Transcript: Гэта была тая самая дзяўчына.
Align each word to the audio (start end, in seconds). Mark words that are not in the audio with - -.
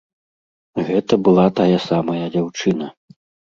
Гэта 0.87 1.19
была 1.29 1.45
тая 1.61 1.77
самая 1.89 2.19
дзяўчына. 2.33 2.93